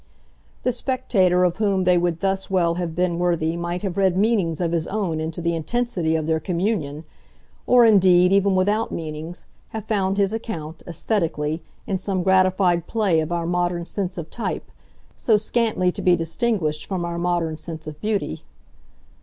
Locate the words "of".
1.43-1.57, 4.59-4.71, 6.15-6.25, 13.19-13.31, 14.17-14.31, 17.85-18.01